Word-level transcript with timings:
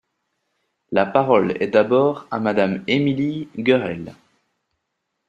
La 0.89 1.05
parole 1.05 1.53
est 1.59 1.67
d’abord 1.67 2.25
à 2.31 2.39
Madame 2.39 2.83
Émilie 2.87 3.49
Guerel. 3.55 4.15